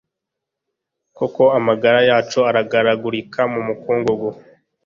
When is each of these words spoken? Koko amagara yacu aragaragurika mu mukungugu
Koko 1.17 1.43
amagara 1.57 1.99
yacu 2.09 2.39
aragaragurika 2.49 3.41
mu 3.53 3.59
mukungugu 3.67 4.29